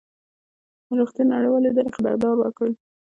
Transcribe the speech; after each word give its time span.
د 0.85 0.89
روغتیا 0.99 1.23
نړیوالې 1.33 1.67
ادارې 1.69 1.95
خبرداری 1.97 2.37
ورکړی 2.39 2.73